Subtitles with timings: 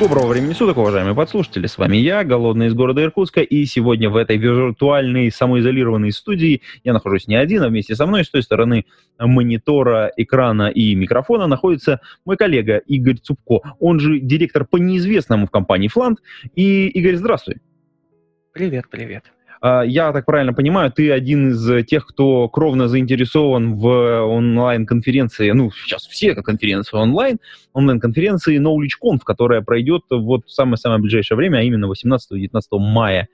[0.00, 1.68] Доброго времени суток, уважаемые подслушатели.
[1.68, 6.92] С вами я, Голодный из города Иркутска, и сегодня в этой виртуальной самоизолированной студии я
[6.92, 8.86] нахожусь не один, а вместе со мной с той стороны
[9.20, 15.52] монитора, экрана и микрофона находится мой коллега Игорь Цупко, он же директор по неизвестному в
[15.52, 16.18] компании Флант.
[16.56, 17.58] И, Игорь, здравствуй.
[18.52, 19.24] Привет, привет.
[19.64, 23.88] А, я так правильно понимаю, ты один из тех, кто кровно заинтересован в
[24.20, 27.38] онлайн-конференции, ну, сейчас все конференции онлайн,
[27.72, 33.28] онлайн-конференции KnowledgeConf, которая пройдет вот в самое-самое ближайшее время, а именно 18-19 мая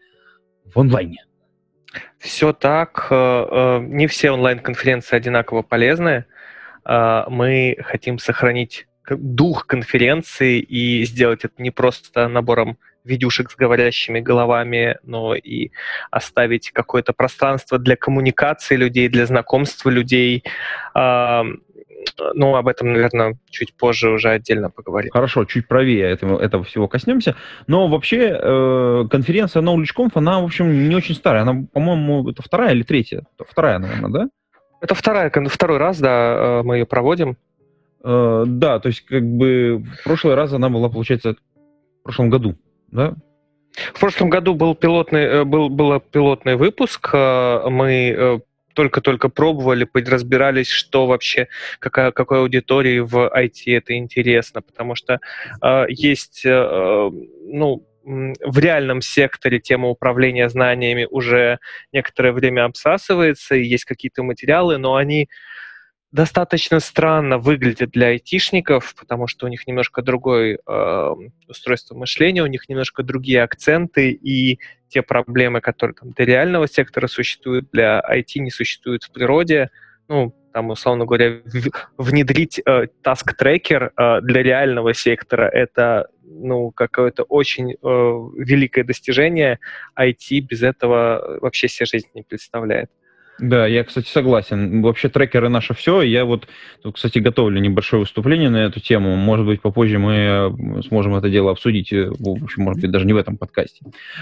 [0.73, 1.24] в онлайне.
[2.21, 3.09] Все так.
[3.10, 6.27] Э, э, не все онлайн-конференции одинаково полезны.
[6.85, 14.21] Э, мы хотим сохранить дух конференции и сделать это не просто набором видюшек с говорящими
[14.21, 15.71] головами, но и
[16.11, 20.45] оставить какое-то пространство для коммуникации людей, для знакомства людей.
[20.95, 25.11] Ну, об этом, наверное, чуть позже уже отдельно поговорим.
[25.13, 27.37] Хорошо, чуть правее этого, этого всего коснемся.
[27.67, 31.43] Но вообще э, конференция KnowledgeConf, она, в общем, не очень старая.
[31.43, 33.24] Она, по-моему, это вторая или третья?
[33.39, 34.29] Вторая, наверное, да?
[34.80, 37.37] Это вторая, второй раз, да, э, мы ее проводим.
[38.02, 42.56] Э, да, то есть как бы в прошлый раз она была, получается, в прошлом году
[42.90, 43.15] да?
[43.95, 47.10] В прошлом году был пилотный, э, был, был пилотный выпуск.
[47.12, 48.43] Э, мы
[48.74, 55.21] только-только пробовали, разбирались, что вообще, какая, какой аудитории в IT это интересно, потому что
[55.62, 57.10] э, есть, э,
[57.46, 61.59] ну, в реальном секторе тема управления знаниями уже
[61.93, 65.28] некоторое время обсасывается, и есть какие-то материалы, но они
[66.12, 71.15] достаточно странно выглядит для айтишников, потому что у них немножко другое э,
[71.49, 74.59] устройство мышления, у них немножко другие акценты, и
[74.89, 79.71] те проблемы, которые там для реального сектора существуют, для IT не существуют в природе.
[80.09, 81.43] Ну, там, условно говоря,
[81.97, 89.61] внедрить э, task-трекер э, для реального сектора— это ну, какое-то очень э, великое достижение.
[89.97, 92.91] IT без этого вообще себе жизнь не представляет.
[93.41, 94.83] Да, я, кстати, согласен.
[94.83, 96.03] Вообще трекеры наше все.
[96.03, 96.47] Я вот,
[96.93, 99.17] кстати, готовлю небольшое выступление на эту тему.
[99.17, 101.93] Может быть, попозже мы сможем это дело обсудить.
[101.93, 103.81] Э, в общем, может быть, даже не в этом подкасте.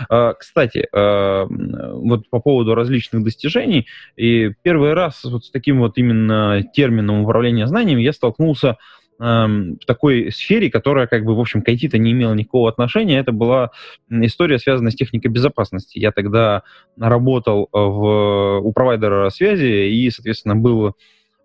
[0.08, 3.86] А, кстати, а, вот по поводу различных достижений.
[4.16, 8.76] И первый раз вот с таким вот именно термином управления знаниями я столкнулся
[9.18, 13.18] в такой сфере, которая, как бы, в общем, к IT-то не имела никакого отношения.
[13.18, 13.70] Это была
[14.08, 15.98] история, связанная с техникой безопасности.
[15.98, 16.62] Я тогда
[16.96, 20.94] работал э, в, у провайдера связи и, соответственно, был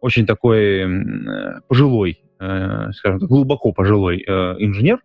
[0.01, 0.85] очень такой
[1.67, 4.99] пожилой, э, скажем так, глубоко пожилой э, инженер,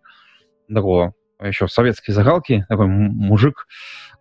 [0.71, 3.65] такого еще советской загалки, такой мужик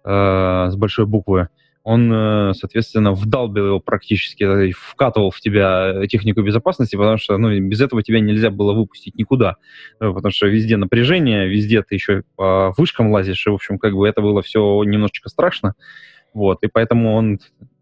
[0.05, 1.49] с большой буквы
[1.89, 7.81] он, э, соответственно, вдалбил практически, э, вкатывал в тебя технику безопасности, потому что ну, без
[7.81, 9.57] этого тебя нельзя было выпустить никуда,
[9.99, 13.95] э, потому что везде напряжение, везде ты еще по вышкам лазишь, и, в общем, как
[13.95, 15.73] бы это было все немножечко страшно.
[16.35, 17.39] Вот, и поэтому он,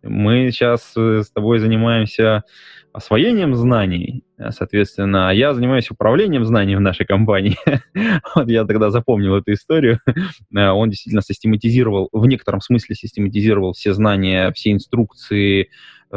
[0.09, 2.44] мы сейчас с тобой занимаемся
[2.93, 7.56] освоением знаний, соответственно, а я занимаюсь управлением знаний в нашей компании.
[8.34, 10.00] вот я тогда запомнил эту историю.
[10.55, 15.69] Он действительно систематизировал, в некотором смысле систематизировал все знания, все инструкции,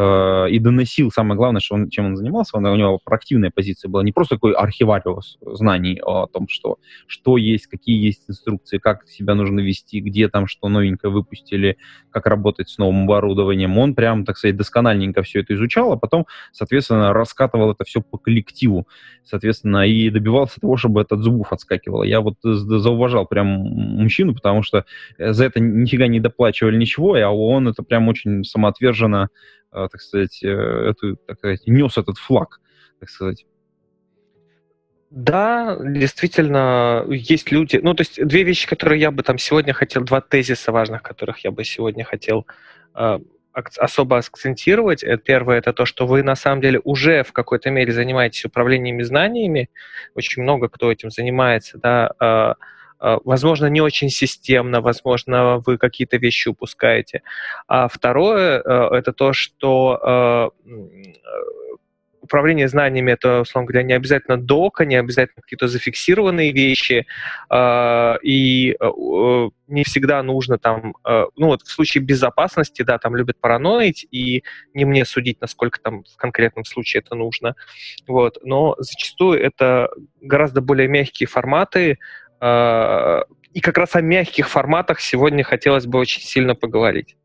[0.01, 3.89] Э, и доносил, самое главное, что он, чем он занимался, он, у него проактивная позиция
[3.89, 9.05] была, не просто такой архивариус знаний о том, что, что есть, какие есть инструкции, как
[9.09, 11.75] себя нужно вести, где там что новенькое выпустили,
[12.11, 13.77] как работать с новым оборудованием.
[13.77, 18.17] Он прям, так сказать, доскональненько все это изучал, а потом, соответственно, раскатывал это все по
[18.17, 18.87] коллективу,
[19.25, 22.03] соответственно, и добивался того, чтобы это от зубов отскакивало.
[22.03, 24.85] Я вот зауважал прям мужчину, потому что
[25.17, 29.27] за это нифига не доплачивали ничего, а он это прям очень самоотверженно
[29.71, 32.59] так сказать, э, эту, так сказать, нес этот флаг,
[32.99, 33.45] так сказать.
[35.11, 37.79] Да, действительно, есть люди.
[37.81, 41.43] Ну, то есть две вещи, которые я бы там сегодня хотел, два тезиса важных, которых
[41.43, 42.45] я бы сегодня хотел
[42.95, 43.19] э,
[43.53, 45.03] особо акцентировать.
[45.03, 49.03] Э, первое это то, что вы на самом деле уже в какой-то мере занимаетесь управлением
[49.03, 49.69] знаниями.
[50.13, 52.11] Очень много кто этим занимается, да.
[52.19, 52.53] Э,
[52.99, 57.21] возможно, не очень системно, возможно, вы какие-то вещи упускаете.
[57.67, 60.69] А второе э,— это то, что э,
[62.29, 67.07] управление знаниями это, условно говоря, не обязательно дока, не обязательно какие-то зафиксированные вещи,
[67.49, 73.15] э, и э, не всегда нужно там, э, ну вот в случае безопасности, да, там
[73.15, 74.43] любят параноить, и
[74.75, 77.55] не мне судить, насколько там в конкретном случае это нужно,
[78.07, 79.89] вот, но зачастую это
[80.21, 81.97] гораздо более мягкие форматы, э,
[82.41, 87.15] и как раз о мягких форматах сегодня хотелось бы очень сильно поговорить.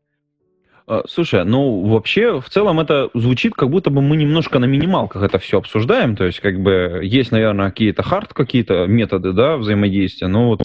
[0.87, 5.23] А, слушай, ну вообще в целом это звучит, как будто бы мы немножко на минималках
[5.23, 6.15] это все обсуждаем.
[6.15, 10.61] То есть, как бы есть, наверное, какие-то хард, какие-то методы да, взаимодействия, но вот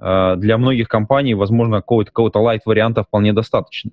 [0.00, 3.90] э, для многих компаний, возможно, какого-то, какого-то лайт-варианта вполне достаточно.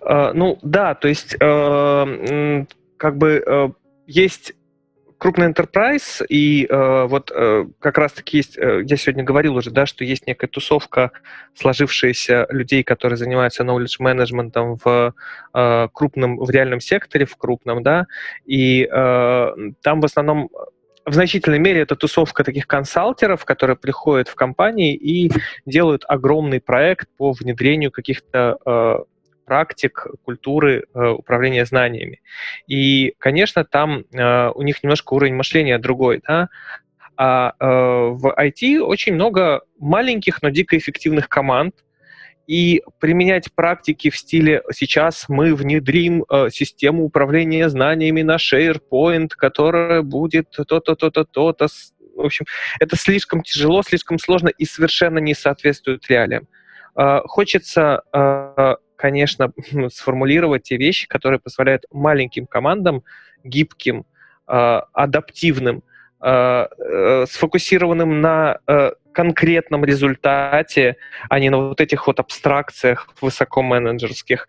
[0.00, 2.66] Uh, ну да, то есть uh,
[2.96, 3.72] как бы uh,
[4.06, 4.54] есть
[5.20, 9.84] крупный enterprise, и э, вот э, как раз-таки есть, э, я сегодня говорил уже, да,
[9.84, 11.10] что есть некая тусовка
[11.54, 15.14] сложившаяся людей, которые занимаются knowledge management в
[15.52, 18.06] э, крупном, в реальном секторе, в крупном, да,
[18.46, 19.48] и э,
[19.82, 20.48] там в основном
[21.04, 25.30] в значительной мере это тусовка таких консалтеров, которые приходят в компании и
[25.66, 28.98] делают огромный проект по внедрению каких-то э,
[29.50, 32.20] практик, культуры э, управления знаниями.
[32.68, 36.48] И, конечно, там э, у них немножко уровень мышления другой, да,
[37.16, 41.74] а э, в IT очень много маленьких, но дико эффективных команд,
[42.46, 50.02] и применять практики в стиле сейчас мы внедрим э, систему управления знаниями на SharePoint, которая
[50.02, 51.66] будет то-то, то-то, то-то.
[52.14, 52.44] В общем,
[52.78, 56.46] это слишком тяжело, слишком сложно и совершенно не соответствует реалиям.
[56.96, 59.52] Э, хочется э, конечно,
[59.92, 63.02] сформулировать те вещи, которые позволяют маленьким командам,
[63.42, 64.04] гибким,
[64.46, 65.82] э, адаптивным,
[66.22, 68.58] э, э, сфокусированным на
[69.12, 70.96] конкретном результате,
[71.28, 74.46] а не на вот этих вот абстракциях высокоменеджерских,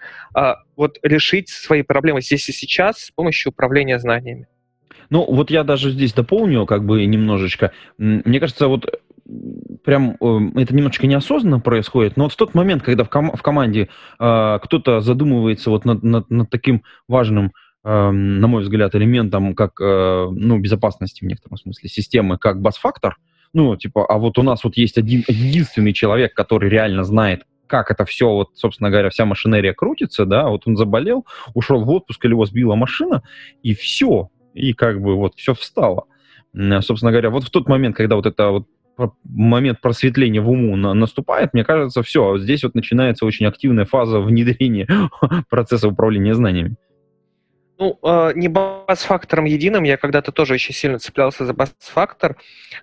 [0.75, 4.47] вот решить свои проблемы здесь и сейчас с помощью управления знаниями.
[5.09, 7.71] Ну, вот я даже здесь дополню, как бы немножечко.
[7.97, 8.85] Мне кажется, вот
[9.83, 13.41] прям эм, это немножечко неосознанно происходит, но вот в тот момент, когда в, ком- в
[13.41, 13.89] команде
[14.19, 17.51] э, кто-то задумывается вот над, над, над таким важным,
[17.83, 23.17] э, на мой взгляд, элементом, как э, ну, безопасности в некотором смысле системы, как бас-фактор,
[23.53, 27.91] ну, типа, а вот у нас вот есть один единственный человек, который реально знает, как
[27.91, 32.23] это все, вот, собственно говоря, вся машинерия крутится, да, вот он заболел, ушел в отпуск
[32.25, 33.23] или его сбила машина,
[33.63, 36.05] и все, и как бы вот все встало.
[36.81, 38.67] Собственно говоря, вот в тот момент, когда вот это вот
[39.23, 44.19] момент просветления в уму на, наступает, мне кажется, все, здесь вот начинается очень активная фаза
[44.19, 44.87] внедрения
[45.49, 46.75] процесса управления знаниями.
[47.79, 52.37] Ну, э, не бас-фактором единым, я когда-то тоже очень сильно цеплялся за бас-фактор,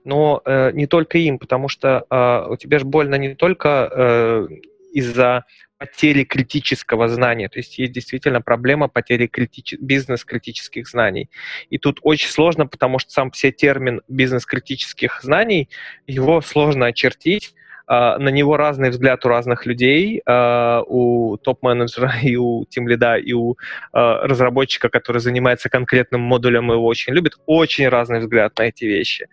[0.04, 4.48] но э, не только им, потому что э, у тебя же больно не только э,
[4.92, 5.44] из-за
[5.78, 7.48] потери критического знания.
[7.48, 9.74] То есть есть действительно проблема потери критич...
[9.80, 11.30] бизнес-критических знаний.
[11.70, 15.70] И тут очень сложно, потому что сам все термин бизнес-критических знаний,
[16.06, 17.54] его сложно очертить,
[17.90, 23.32] Uh, на него разный взгляд у разных людей, uh, у топ-менеджера и у тимлида, и
[23.32, 23.56] у uh,
[23.94, 29.28] разработчика, который занимается конкретным модулем и его очень любит, очень разный взгляд на эти вещи.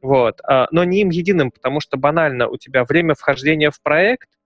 [0.00, 0.40] Вот.
[0.70, 4.39] Но не им единым, потому что банально у тебя время вхождения в проект а,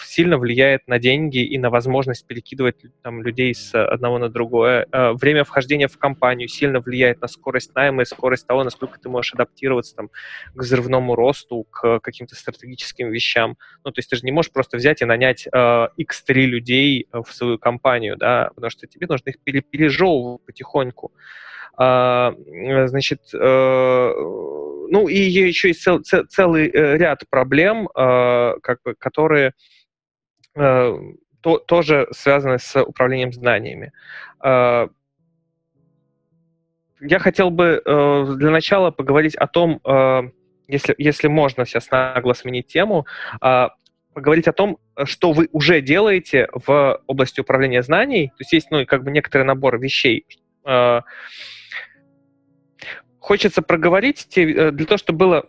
[0.00, 4.86] сильно влияет на деньги и на возможность перекидывать там, людей с одного на другое.
[4.92, 9.08] А, время вхождения в компанию сильно влияет на скорость найма и скорость того, насколько ты
[9.08, 10.08] можешь адаптироваться там,
[10.54, 13.56] к взрывному росту, к каким-то стратегическим вещам.
[13.84, 17.32] Ну, то есть ты же не можешь просто взять и нанять э, X3 людей в
[17.32, 21.12] свою компанию, да, потому что тебе нужно их пережевывать потихоньку.
[21.76, 22.34] А,
[22.86, 24.12] значит, э,
[24.92, 29.52] ну и еще есть цел, цел, целый э, ряд проблем, э, как бы, которые
[30.52, 33.92] то, тоже связаны с управлением знаниями.
[34.42, 34.88] Я
[37.18, 39.80] хотел бы для начала поговорить о том,
[40.66, 43.06] если, если можно сейчас нагло сменить тему,
[44.12, 48.30] поговорить о том, что вы уже делаете в области управления знаний.
[48.30, 50.26] То есть есть ну, как бы некоторый набор вещей,
[53.20, 55.46] хочется проговорить э, для того, чтобы было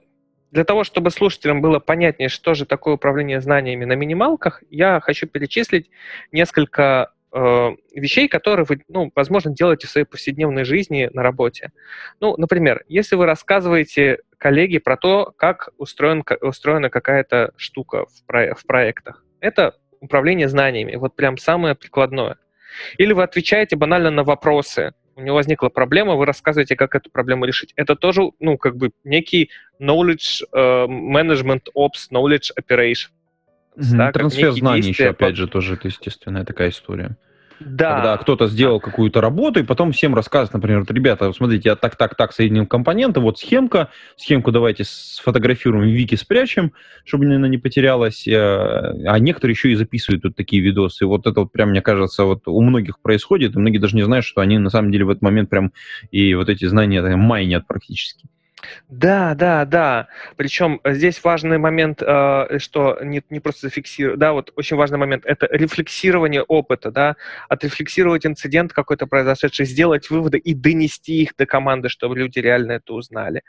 [0.51, 5.25] для того, чтобы слушателям было понятнее, что же такое управление знаниями на минималках, я хочу
[5.25, 5.89] перечислить
[6.33, 11.71] несколько э, вещей, которые вы, ну, возможно, делаете в своей повседневной жизни на работе.
[12.19, 18.53] Ну, например, если вы рассказываете коллеге про то, как устроен, устроена какая-то штука в, про,
[18.53, 22.37] в проектах, это управление знаниями, вот прям самое прикладное.
[22.97, 27.45] Или вы отвечаете банально на вопросы, у него возникла проблема, вы рассказываете, как эту проблему
[27.45, 27.73] решить.
[27.75, 29.49] Это тоже, ну, как бы некий
[29.79, 33.09] knowledge uh, management ops, knowledge operation.
[33.77, 33.97] Mm-hmm.
[33.97, 37.17] Да, Трансфер знаний еще, опять же, тоже это естественная такая история.
[37.65, 37.95] Да.
[37.95, 42.65] Когда кто-то сделал какую-то работу, и потом всем рассказывает, например, ребята, смотрите, я так-так-так соединил
[42.65, 46.73] компоненты, вот схемка, схемку давайте сфотографируем, в вики спрячем,
[47.05, 51.05] чтобы она не потерялась, э, а некоторые еще и записывают тут такие видосы.
[51.05, 54.25] Вот это вот прям, мне кажется, вот у многих происходит, и многие даже не знают,
[54.25, 55.71] что они на самом деле в этот момент прям
[56.11, 58.27] и вот эти знания майнят практически.
[58.89, 60.07] Да, да, да.
[60.35, 64.97] Причем э, здесь важный момент, э, что не, не просто зафиксировать, да, вот очень важный
[64.97, 67.15] момент, это рефлексирование опыта, да,
[67.49, 72.93] отрефлексировать инцидент какой-то произошедший, сделать выводы и донести их до команды, чтобы люди реально это
[72.93, 73.43] узнали.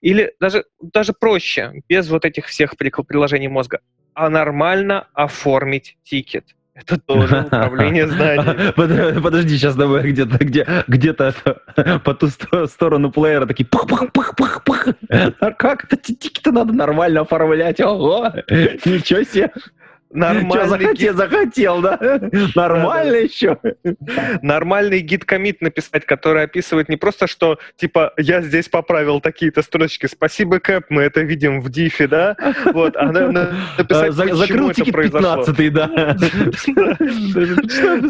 [0.00, 3.80] Или даже, даже проще, без вот этих всех приложений мозга,
[4.14, 6.55] а нормально оформить тикет.
[6.76, 9.20] Это тоже управление знаниями.
[9.20, 11.34] Подожди, сейчас давай где-то где, где-то
[12.04, 12.28] по ту
[12.66, 14.88] сторону плеера такие пах-пах-пах-пах-пах.
[15.08, 17.80] А как это тики-то надо нормально оформлять?
[17.80, 18.30] Ого!
[18.50, 19.50] Ничего себе!
[20.16, 21.16] Нормальный захотел, гид...
[21.16, 21.98] захотел, да?
[22.54, 23.18] Нормально да, да.
[23.18, 23.58] еще.
[24.42, 30.58] Нормальный гид-комит написать, который описывает не просто, что, типа, я здесь поправил такие-то строчки, спасибо,
[30.58, 32.36] Кэп, мы это видим в дифе, да?
[32.72, 35.44] Вот, а написать, За, это произошло.
[35.44, 36.16] 15 да.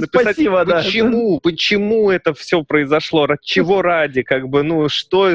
[0.06, 0.82] Спасибо, да.
[0.82, 5.34] Почему, почему это все произошло, чего ради, как бы, ну, что,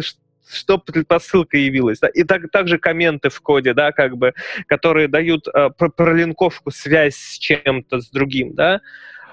[0.53, 1.99] что предпосылка явилась.
[1.99, 2.07] Да?
[2.07, 4.33] И так, также комменты в коде, да, как бы,
[4.67, 8.81] которые дают э, пролинковку, связь с чем-то, с другим, да.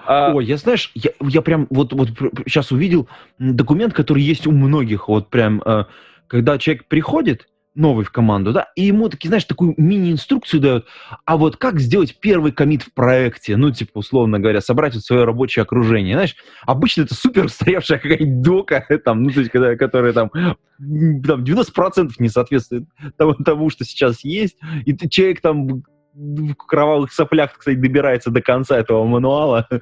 [0.07, 2.09] А Ой, я знаешь, я, я прям вот, вот
[2.47, 3.09] сейчас увидел
[3.39, 5.85] документ, который есть у многих, вот прям, э,
[6.29, 7.47] когда человек приходит,
[7.79, 10.87] новый в команду, да, и ему, таки, знаешь, такую мини-инструкцию дают,
[11.25, 15.25] а вот как сделать первый комит в проекте, ну, типа, условно говоря, собрать вот свое
[15.25, 20.13] рабочее окружение, знаешь, обычно это супер устаревшая какая-нибудь дока, там, ну, то есть, когда, которая
[20.13, 22.85] там, там 90% не соответствует
[23.17, 25.83] тому, тому, что сейчас есть, и ты, человек там
[26.15, 29.69] в кровавых соплях, кстати, добирается до конца этого мануала.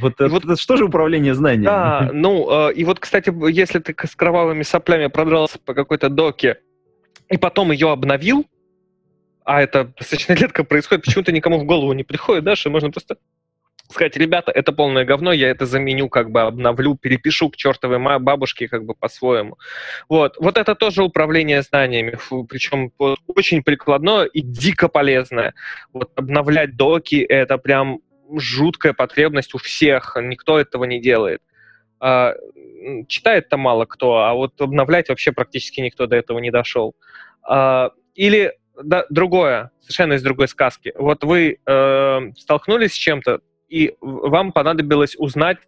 [0.00, 1.66] Вот, это, вот это что же управление знаниями?
[1.66, 6.58] Да, ну, э, и вот, кстати, если ты с кровавыми соплями продрался по какой-то доке,
[7.28, 8.46] и потом ее обновил,
[9.44, 13.16] а это достаточно редко происходит, почему-то никому в голову не приходит, да, что можно просто
[13.90, 18.66] сказать, ребята, это полное говно, я это заменю, как бы обновлю, перепишу к чертовой бабушке
[18.68, 19.58] как бы по-своему.
[20.08, 20.36] Вот.
[20.38, 22.92] вот это тоже управление знаниями, причем
[23.26, 25.54] очень прикладное и дико полезное.
[25.92, 28.00] Вот обновлять доки— это прям
[28.36, 31.42] жуткая потребность у всех, никто этого не делает.
[32.06, 32.34] А,
[33.08, 36.94] читает-то мало кто, а вот обновлять вообще практически никто до этого не дошел.
[37.42, 40.92] А, или да, другое, совершенно из другой сказки.
[40.96, 45.58] Вот вы э, столкнулись с чем-то, и вам понадобилось узнать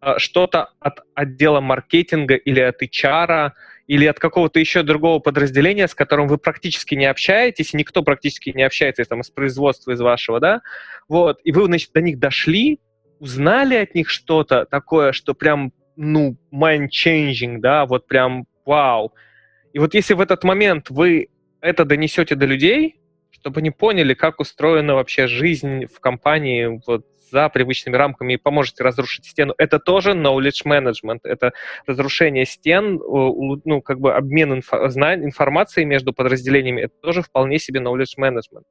[0.00, 3.50] э, что-то от отдела маркетинга или от HR,
[3.86, 8.62] или от какого-то еще другого подразделения, с которым вы практически не общаетесь, никто практически не
[8.62, 10.62] общается там, из производства, из вашего, да,
[11.06, 12.80] вот, и вы, значит, до них дошли,
[13.18, 15.72] узнали от них что-то такое, что прям
[16.02, 19.14] ну, mind-changing, да, вот прям вау.
[19.72, 21.28] И вот если в этот момент вы
[21.60, 22.96] это донесете до людей,
[23.30, 28.82] чтобы они поняли, как устроена вообще жизнь в компании вот за привычными рамками и поможете
[28.82, 31.52] разрушить стену, это тоже knowledge management, это
[31.86, 38.18] разрушение стен, ну, как бы обмен инфо- информацией между подразделениями, это тоже вполне себе knowledge
[38.18, 38.64] management.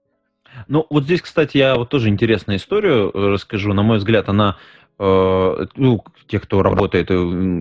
[0.68, 3.74] Ну, вот здесь, кстати, я вот тоже интересную историю э, расскажу.
[3.74, 4.58] На мой взгляд, она
[5.04, 7.14] ну, те, кто работает, э,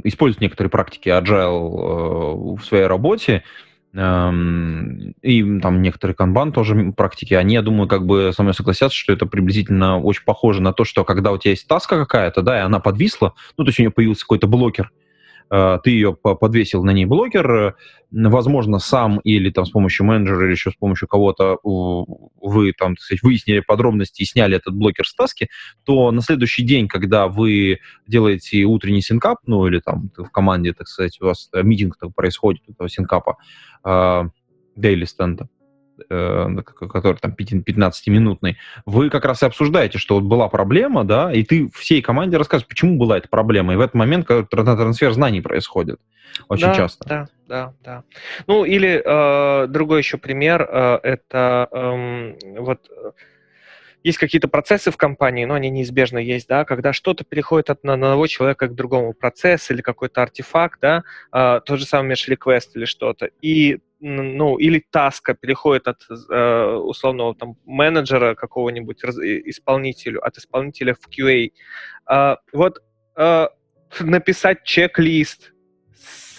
[0.05, 3.43] используют некоторые практики agile э, в своей работе,
[3.95, 8.97] эм, и там некоторые канбан тоже практики, они, я думаю, как бы со мной согласятся,
[8.97, 12.59] что это приблизительно очень похоже на то, что когда у тебя есть таска какая-то, да,
[12.59, 15.10] и она подвисла, ну, то есть у нее появился какой-то блокер, Э,
[15.51, 17.75] ты ее подвесил на ней блокер, э,
[18.11, 23.03] возможно, сам или там с помощью менеджера или еще с помощью кого-то вы там, так
[23.03, 25.49] сказать, выяснили подробности и сняли этот блокер с таски,
[25.85, 30.89] то на следующий день, когда вы делаете утренний синкап, ну или там в команде, так
[30.89, 33.37] сказать, у вас э, митинг происходит этого синкапа,
[33.85, 35.60] stand Э,
[36.09, 41.71] который там 15-минутный, вы как раз и обсуждаете, что вот была проблема, да, и ты
[41.75, 45.99] всей команде рассказываешь, почему была эта проблема, и в этот момент трансфер знаний происходит
[46.49, 47.09] очень да, часто.
[47.09, 48.05] Да, да, да.
[48.47, 52.81] Ну, или э, другой еще пример, э, это э, вот
[54.03, 58.27] есть какие-то процессы в компании, но они неизбежно есть, да, когда что-то переходит от одного
[58.27, 61.03] человека к другому, процесс или какой-то артефакт, да,
[61.33, 67.35] э, тот же самый меж-реквест или что-то, и ну, или таска переходит от э, условного
[67.35, 71.53] там менеджера какого-нибудь раз, исполнителю, от исполнителя в QA.
[72.11, 72.83] Э, вот
[73.17, 73.49] э,
[74.01, 75.53] написать чек-лист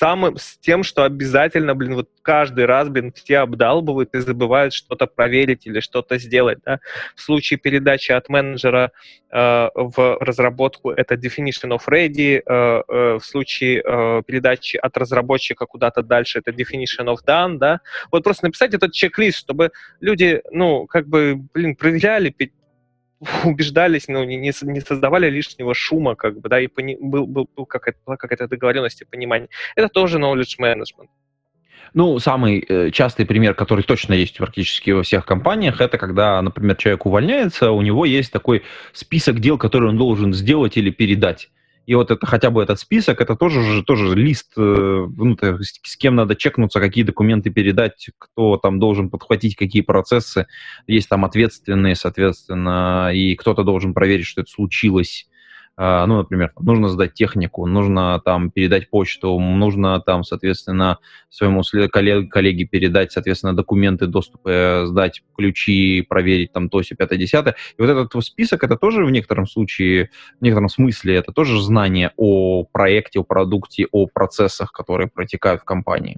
[0.01, 5.05] самым, с тем, что обязательно, блин, вот каждый раз, блин, все обдалбывают и забывают что-то
[5.05, 6.79] проверить или что-то сделать, да.
[7.15, 8.91] В случае передачи от менеджера
[9.29, 15.67] э, в разработку это definition of ready, э, э, в случае э, передачи от разработчика
[15.67, 17.81] куда-то дальше это definition of done, да.
[18.11, 22.35] Вот просто написать этот чек-лист, чтобы люди, ну, как бы, блин, проверяли,
[23.45, 27.65] убеждались, ну, не, не создавали лишнего шума, как бы, да, и пони, был, был, был
[27.65, 29.49] какая-то, какая-то договоренность и понимание.
[29.75, 31.07] Это тоже knowledge management.
[31.93, 36.77] Ну, самый э, частый пример, который точно есть практически во всех компаниях, это когда, например,
[36.77, 38.63] человек увольняется, у него есть такой
[38.93, 41.49] список дел, которые он должен сделать или передать.
[41.85, 45.97] И вот это хотя бы этот список, это тоже же тоже лист, э, ну, с
[45.97, 50.47] кем надо чекнуться, какие документы передать, кто там должен подхватить какие процессы.
[50.87, 55.27] Есть там ответственные, соответственно, и кто-то должен проверить, что это случилось
[55.77, 60.99] ну, например, нужно сдать технику, нужно там передать почту, нужно там, соответственно,
[61.29, 67.55] своему коллеге, передать, соответственно, документы доступа, сдать ключи, проверить там то, все, пятое, десятое.
[67.77, 72.11] И вот этот список, это тоже в некотором случае, в некотором смысле, это тоже знание
[72.17, 76.17] о проекте, о продукте, о процессах, которые протекают в компании.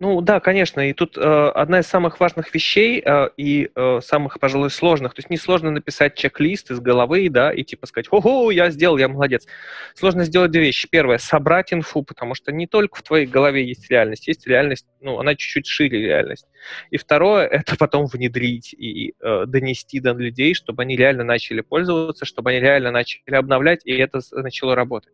[0.00, 4.40] Ну да, конечно, и тут э, одна из самых важных вещей э, и э, самых,
[4.40, 5.14] пожалуй, сложных.
[5.14, 9.08] То есть несложно написать чек-лист из головы, да, и типа сказать, ого, я сделал, я
[9.08, 9.46] молодец.
[9.94, 10.88] Сложно сделать две вещи.
[10.90, 15.18] Первое, собрать инфу, потому что не только в твоей голове есть реальность, есть реальность, ну,
[15.18, 16.46] она чуть-чуть шире реальность.
[16.90, 22.24] И второе, это потом внедрить и э, донести до людей, чтобы они реально начали пользоваться,
[22.24, 25.12] чтобы они реально начали обновлять, и это начало работать.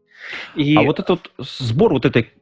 [0.55, 0.77] И...
[0.77, 2.33] А вот этот сбор вот этой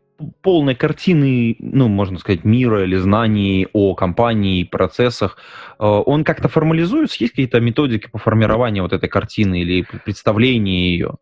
[0.43, 5.37] полной картины, ну, можно сказать, мира или знаний о компании, процессах,
[5.79, 7.17] э, он как-то формализуется?
[7.21, 11.17] Есть какие-то методики по формированию вот этой картины или представления ее?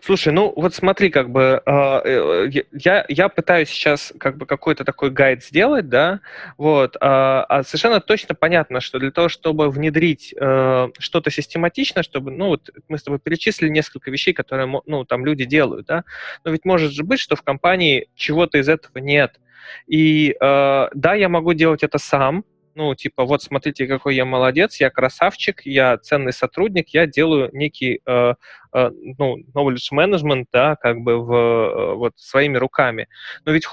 [0.00, 4.84] Слушай, ну вот смотри, как бы а, э, я, я пытаюсь сейчас как бы какой-то
[4.84, 6.20] такой гайд сделать, да,
[6.56, 12.30] вот, а, а совершенно точно понятно, что для того, чтобы внедрить э, что-то систематично, чтобы,
[12.30, 16.04] ну вот мы с тобой перечислили несколько вещей, которые, ну, там люди делают, да,
[16.44, 19.38] но ведь может же быть, что в компании чего-то из этого нет.
[19.86, 22.44] И э, да, я могу делать это сам,
[22.74, 28.00] ну, типа, вот смотрите, какой я молодец, я красавчик, я ценный сотрудник, я делаю некий,
[28.06, 28.34] э,
[28.74, 33.08] э, ну, knowledge management, да, как бы в, э, вот своими руками.
[33.44, 33.66] Но ведь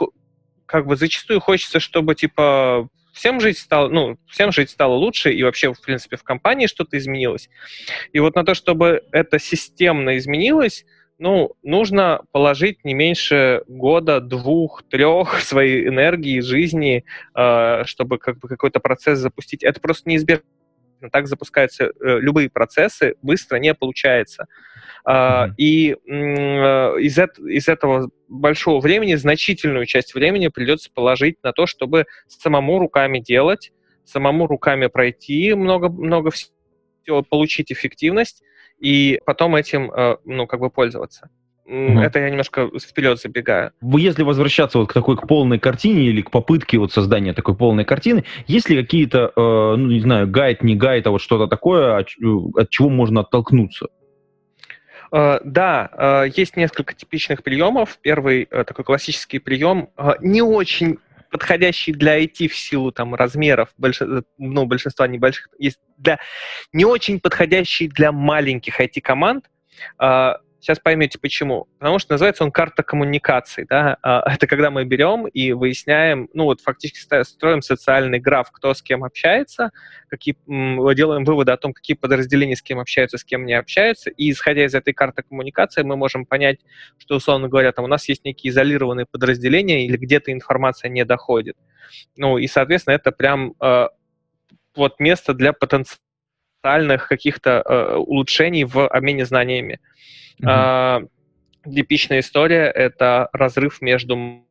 [0.66, 5.44] как бы зачастую хочется, чтобы, типа, всем жить стало, ну, всем жить стало лучше, и
[5.44, 7.50] вообще, в принципе, в компании что-то изменилось.
[8.14, 10.86] И вот на то, чтобы это системно изменилось,
[11.20, 17.04] ну, нужно положить не меньше года, двух, трех своей энергии, жизни,
[17.36, 19.64] э, чтобы как бы какой-то процесс запустить.
[19.64, 20.44] Это просто неизбежно.
[21.12, 24.48] Так запускаются э, любые процессы, быстро не получается.
[25.08, 25.54] Mm-hmm.
[25.58, 25.96] И э,
[27.00, 33.20] из, из этого большого времени, значительную часть времени придется положить на то, чтобы самому руками
[33.20, 33.72] делать,
[34.04, 38.44] самому руками пройти много, много всего, получить эффективность,
[38.80, 41.30] и потом этим, э, ну, как бы пользоваться.
[41.66, 42.00] Угу.
[42.00, 43.72] Это я немножко вперед забегаю.
[43.82, 47.86] Если возвращаться вот к такой к полной картине или к попытке вот создания такой полной
[47.86, 51.98] картины, есть ли какие-то, э, ну, не знаю, гайд, не гайд, а вот что-то такое,
[51.98, 52.08] от,
[52.56, 53.88] от чего можно оттолкнуться?
[55.12, 57.98] Uh, да, uh, есть несколько типичных приемов.
[58.00, 59.90] Первый uh, такой классический прием,
[60.22, 64.02] не очень подходящий для IT в силу там размеров, больш...
[64.38, 66.20] ну, большинства небольших, есть для
[66.74, 69.46] не очень подходящий для маленьких IT-команд.
[70.60, 71.68] Сейчас поймете почему.
[71.80, 73.66] Потому что называется он карта коммуникаций.
[73.70, 73.98] Да?
[74.02, 78.82] А, это когда мы берем и выясняем, ну вот фактически строим социальный граф, кто с
[78.82, 79.72] кем общается,
[80.10, 80.36] какие,
[80.94, 84.10] делаем выводы о том, какие подразделения с кем общаются, с кем не общаются.
[84.10, 86.60] И исходя из этой карты коммуникации мы можем понять,
[86.98, 91.56] что, условно говоря, там у нас есть некие изолированные подразделения или где-то информация не доходит.
[92.18, 93.88] Ну и, соответственно, это прям э,
[94.76, 95.54] вот место для
[96.62, 99.80] потенциальных каких-то э, улучшений в обмене знаниями.
[100.42, 101.10] Mm-hmm.
[101.66, 104.44] Типичная история— это разрыв между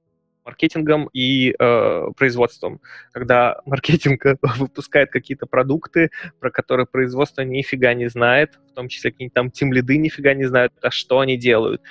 [0.44, 2.81] маркетингом и э, производством.
[3.12, 4.23] Когда маркетинг
[4.57, 9.99] выпускает какие-то продукты, про которые производство нифига не знает, в том числе какие-то там тим-лиды
[9.99, 11.83] нифига не знают, а что они делают.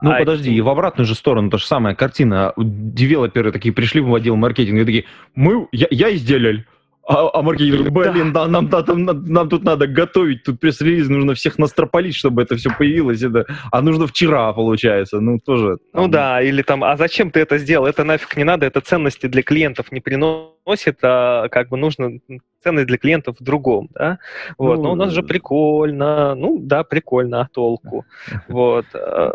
[0.00, 2.52] Ну, а подожди, и в обратную же сторону та же самая картина.
[2.56, 6.58] Девелоперы такие пришли в отдел маркетинга и такие, мы, я, я сделал,
[7.06, 8.46] а, а маркетинг, блин, да.
[8.46, 12.70] нам, нам, нам, нам тут надо готовить, тут пресс-релиз, нужно всех настропалить, чтобы это все
[12.70, 13.22] появилось.
[13.22, 15.20] Это, а нужно вчера, получается.
[15.20, 15.78] Ну, тоже.
[15.92, 16.02] Там...
[16.02, 17.86] Ну да, или там, а зачем ты это сделал?
[17.86, 22.20] Это нафиг не надо, это ценности для клиентов не приносит, а как бы нужно
[22.62, 24.18] ценность для клиентов в другом, да?
[24.56, 26.34] Вот, ну, но у нас же прикольно.
[26.34, 28.06] Ну да, прикольно, а толку?
[28.48, 28.86] Вот.
[28.94, 29.32] Э,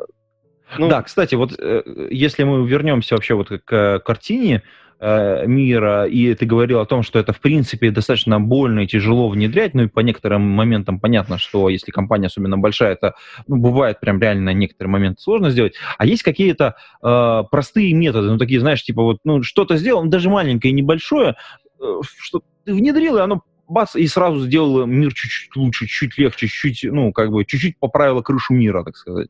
[0.77, 4.63] Ну, да, кстати, вот э, если мы вернемся вообще вот к картине
[5.00, 9.30] э, мира, и ты говорил о том, что это, в принципе, достаточно больно и тяжело
[9.30, 13.16] внедрять, ну и по некоторым моментам понятно, что если компания особенно большая, это
[13.48, 15.74] ну, бывает прям реально некоторые моменты сложно сделать.
[15.98, 20.30] А есть какие-то э, простые методы, ну такие, знаешь, типа вот, ну что-то сделал, даже
[20.30, 21.36] маленькое небольшое,
[21.82, 21.84] э,
[22.18, 26.84] что ты внедрил, и оно бац, и сразу сделало мир чуть-чуть лучше, чуть легче, чуть,
[26.84, 29.30] ну, как бы, чуть-чуть поправило крышу мира, так сказать.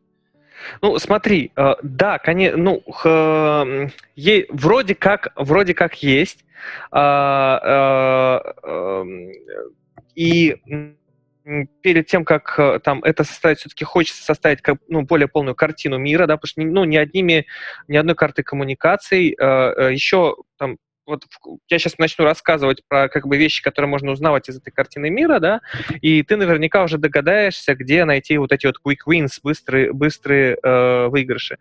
[0.81, 2.83] Ну, смотри, э, да, конечно, ну,
[4.15, 6.45] е, вроде как, вроде как есть,
[6.91, 9.31] а, э, эм,
[10.15, 10.57] и
[11.81, 15.97] перед тем, как э, там это составить, все-таки хочется составить как, ну, более полную картину
[15.97, 17.47] мира, да, потому что ну, ни одними,
[17.87, 20.77] ни одной картой коммуникаций, еще там
[21.09, 21.25] вот
[21.69, 25.39] я сейчас начну рассказывать про как бы вещи, которые можно узнавать из этой картины мира,
[25.39, 25.61] да,
[26.01, 31.07] и ты наверняка уже догадаешься, где найти вот эти вот quick wins, быстрые, быстрые э,
[31.07, 31.57] выигрыши.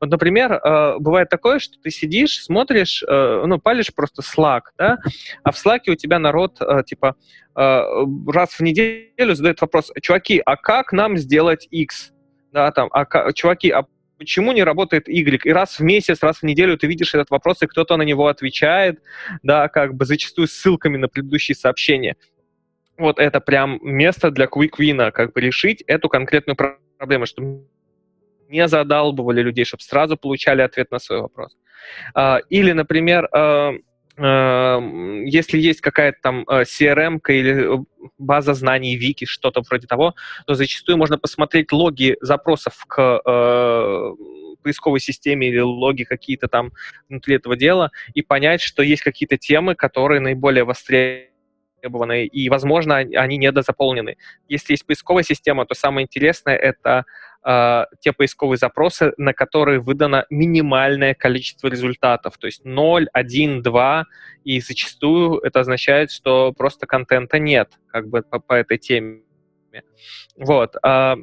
[0.00, 4.98] Вот, например, э, бывает такое, что ты сидишь, смотришь, э, ну, палишь просто Slack, да,
[5.42, 7.16] а в Slack у тебя народ, э, типа,
[7.56, 7.82] э,
[8.28, 12.12] раз в неделю задает вопрос, чуваки, а как нам сделать X?
[12.52, 13.86] Да, там, а, чуваки, а
[14.22, 15.44] почему не работает Y?
[15.44, 18.28] И раз в месяц, раз в неделю ты видишь этот вопрос, и кто-то на него
[18.28, 19.02] отвечает,
[19.42, 22.16] да, как бы зачастую ссылками на предыдущие сообщения.
[22.98, 26.56] Вот это прям место для Win, как бы решить эту конкретную
[26.98, 27.66] проблему, чтобы
[28.48, 31.56] не задалбывали людей, чтобы сразу получали ответ на свой вопрос.
[32.14, 33.72] А, или, например, а,
[34.18, 37.84] если есть какая-то там э, CRM или э,
[38.18, 40.14] база знаний, вики, что-то вроде того,
[40.46, 44.10] то зачастую можно посмотреть логи запросов к э,
[44.62, 46.72] поисковой системе или логи какие-то там
[47.08, 51.31] внутри этого дела и понять, что есть какие-то темы, которые наиболее востребованы,
[51.82, 54.16] и, возможно, они недозаполнены.
[54.48, 57.04] Если есть поисковая система, то самое интересное— это
[57.44, 64.04] э, те поисковые запросы, на которые выдано минимальное количество результатов, то есть 0, 1, 2,
[64.44, 69.22] и зачастую это означает, что просто контента нет как бы по, по этой теме.
[70.36, 70.76] Вот.
[70.82, 71.16] А,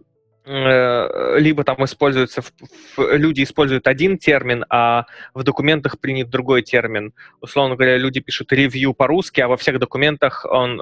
[0.50, 2.42] либо там используется,
[2.98, 7.14] люди используют один термин, а в документах принят другой термин.
[7.40, 10.82] Условно говоря, люди пишут ревью по-русски, а во всех документах он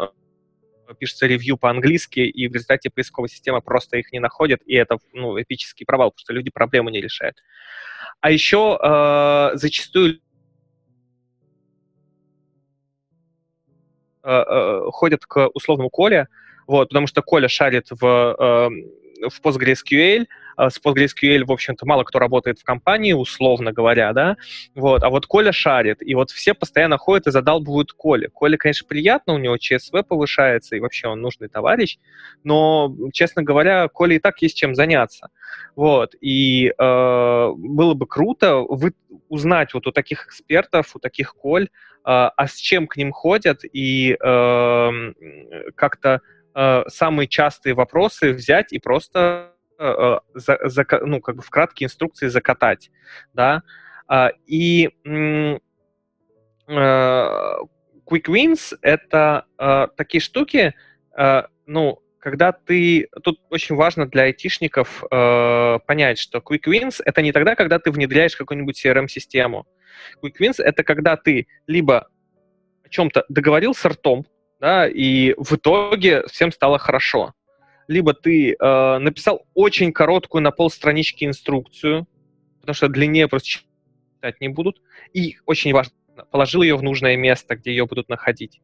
[1.00, 5.40] пишется ревью по-английски, и в результате поисковая система просто их не находит, и это ну,
[5.42, 7.44] эпический провал, потому что люди проблему не решают.
[8.22, 10.20] А еще э, зачастую
[14.24, 16.28] э, э, ходят к условному Коле,
[16.68, 18.70] вот, потому что Коля шарит в, э,
[19.30, 24.38] в PostgreSQL, а, с PostgreSQL, в общем-то, мало кто работает в компании, условно говоря, да,
[24.76, 28.30] вот, а вот Коля шарит, и вот все постоянно ходят и задалбывают Коле.
[28.30, 31.98] Коля, конечно, приятно, у него ЧСВ повышается, и вообще он нужный товарищ,
[32.44, 35.30] но, честно говоря, Коле и так есть чем заняться,
[35.76, 38.94] вот, и э, было бы круто вы,
[39.30, 41.68] узнать вот у таких экспертов, у таких Коль, э,
[42.04, 45.14] а с чем к ним ходят, и э,
[45.76, 46.22] как-то
[46.58, 51.86] э, самые частые вопросы взять и просто Э, за, за, ну, как бы в краткие
[51.86, 52.90] инструкции закатать,
[53.34, 53.62] да,
[54.08, 55.60] а, и э,
[56.68, 60.74] quick wins— это э, такие штуки,
[61.66, 63.08] ну, когда ты...
[63.24, 67.92] Тут очень важно для айтишников э, понять, что quick wins— это не тогда, когда ты
[67.92, 69.66] внедряешь какую-нибудь CRM-систему.
[70.24, 72.08] Quick wins— это когда ты либо
[72.84, 74.26] о чем-то договорился ртом,
[74.60, 77.34] да, и в итоге всем стало хорошо
[77.88, 82.06] либо ты э, написал очень короткую на полстранички инструкцию,
[82.60, 84.82] потому что длиннее просто читать не будут,
[85.14, 85.94] и очень важно,
[86.32, 88.62] положил ее в нужное место, где ее будут находить.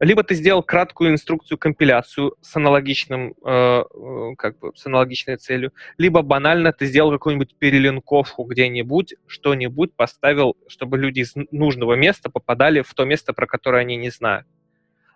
[0.00, 5.72] Либо ты сделал краткую инструкцию, компиляцию с аналогичным, э, э как бы, с аналогичной целью,
[5.98, 12.82] либо банально ты сделал какую-нибудь перелинковку где-нибудь, что-нибудь поставил, чтобы люди из нужного места попадали
[12.82, 14.46] в то место, про которое они не знают.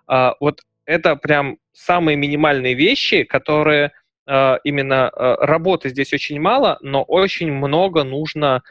[0.07, 3.93] А, вот это прям самые минимальные вещи, которые
[4.27, 8.63] э, именно э, работы здесь очень мало, но очень много нужно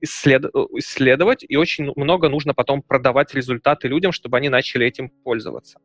[0.00, 0.44] исслед,
[0.76, 5.78] исследовать и очень много нужно потом продавать результаты людям, чтобы они начали этим пользоваться.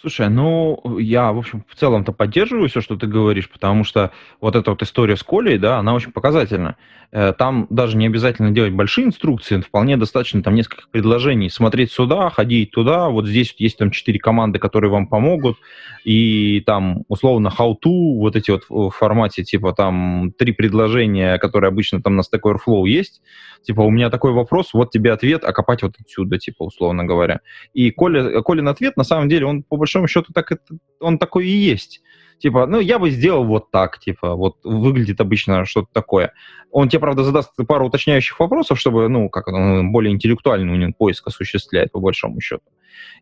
[0.00, 4.56] Слушай, ну, я, в общем, в целом-то поддерживаю все, что ты говоришь, потому что вот
[4.56, 6.76] эта вот история с Колей, да, она очень показательна.
[7.12, 11.50] Э, там даже не обязательно делать большие инструкции, вполне достаточно там несколько предложений.
[11.50, 15.58] Смотреть сюда, ходить туда, вот здесь есть там четыре команды, которые вам помогут,
[16.04, 22.00] и там условно how-to, вот эти вот в формате типа там три предложения, которые обычно
[22.00, 23.22] там на Stack Overflow есть,
[23.62, 27.40] типа у меня такой вопрос, вот тебе ответ, а копать вот отсюда, типа условно говоря.
[27.74, 30.62] И Коля, Колин ответ, на самом деле, он по большому счету так это,
[31.00, 32.00] он такой и есть
[32.40, 36.32] Типа, ну, я бы сделал вот так, типа, вот выглядит обычно что-то такое.
[36.70, 40.92] Он тебе, правда, задаст пару уточняющих вопросов, чтобы, ну, как он более интеллектуальный у него
[40.96, 42.64] поиск осуществляет, по большому счету.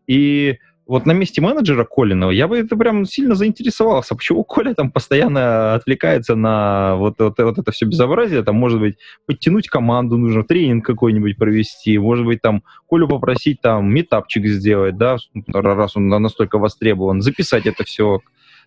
[0.07, 0.57] И
[0.89, 4.15] вот на месте менеджера Колина я бы это прям сильно заинтересовался.
[4.15, 8.41] Почему Коля там постоянно отвлекается на вот, вот, вот это все безобразие?
[8.41, 8.97] Там, может быть,
[9.27, 15.17] подтянуть команду нужно, тренинг какой-нибудь провести, может быть, там Колю попросить там метапчик сделать, да,
[15.53, 18.21] раз он настолько востребован, записать это все,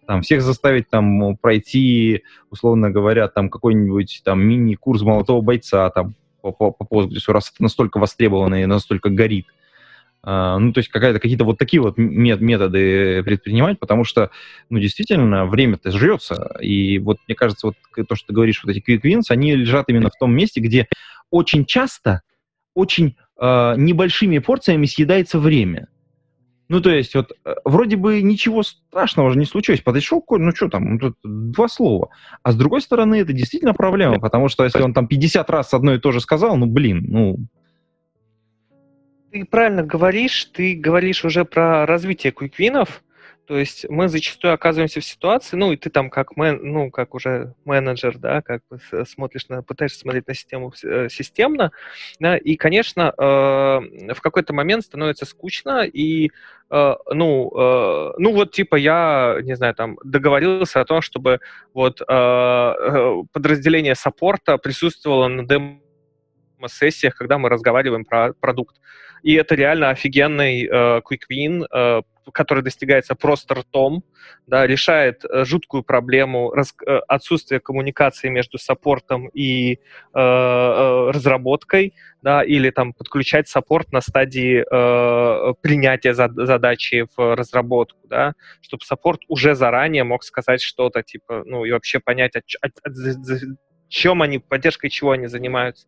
[0.07, 6.53] там, всех заставить там пройти, условно говоря, там какой-нибудь там мини-курс молодого бойца там по,
[6.53, 9.47] по, по Postgres, раз это настолько востребовано и настолько горит.
[10.25, 14.31] Ну, то есть какая-то, какие-то вот такие вот методы предпринимать, потому что,
[14.71, 16.57] ну, действительно, время-то жрется.
[16.61, 17.77] И вот, мне кажется, вот
[18.09, 20.87] то, что ты говоришь, вот эти quick wins, они лежат именно в том месте, где
[21.31, 22.23] очень часто,
[22.75, 25.89] очень э, небольшими порциями съедается время.
[26.69, 29.81] Ну, то есть, вот, э, вроде бы ничего страшного же не случилось.
[29.81, 32.11] Подошел Коль, ну, что там, тут два слова.
[32.43, 35.95] А с другой стороны, это действительно проблема, потому что если он там 50 раз одно
[35.95, 37.37] и то же сказал, ну, блин, ну,
[39.33, 43.03] ты правильно говоришь, ты говоришь уже про развитие квиквинов,
[43.47, 47.15] то есть мы зачастую оказываемся в ситуации, ну и ты там как мен, ну как
[47.15, 51.73] уже менеджер, да, как бы смотришь на, пытаешься смотреть на систему э, системно,
[52.21, 56.31] да, и конечно э, в какой-то момент становится скучно и
[56.71, 61.41] э, ну э, ну вот типа я не знаю там договорился о том, чтобы
[61.75, 65.81] вот э, э подразделение саппорта присутствовало на демо
[66.69, 68.77] сессиях, когда мы разговариваем про продукт.
[69.23, 74.05] И это реально офигенный э, quick win, э, который достигается просто ртом,
[74.47, 79.79] да, решает э, жуткую проблему раз, э, отсутствия коммуникации между саппортом и э,
[80.15, 88.07] э, разработкой, да, или там подключать саппорт на стадии э, принятия зад задачи в разработку,
[88.09, 92.67] да, чтобы саппорт уже заранее мог сказать что-то, типа, ну, и вообще понять, о, о,
[92.67, 95.87] о, о чем они, поддержкой чего они занимаются.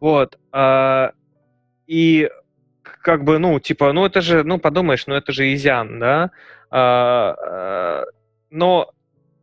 [0.00, 0.38] Вот.
[0.50, 1.12] А,
[1.86, 2.28] и
[2.82, 6.30] как бы, ну, типа, ну это же, ну подумаешь, ну это же изян, да,
[6.70, 8.04] а, а,
[8.50, 8.92] но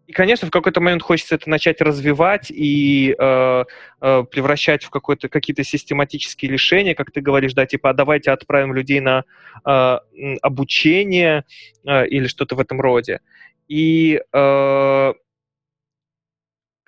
[0.07, 3.63] и, конечно, в какой-то момент хочется это начать развивать и э,
[4.01, 8.73] э, превращать в какое-то, какие-то систематические решения, как ты говоришь, да, типа, а давайте отправим
[8.73, 9.23] людей на
[9.63, 9.97] э,
[10.41, 11.43] обучение
[11.85, 13.19] э, или что-то в этом роде.
[13.67, 15.13] И э,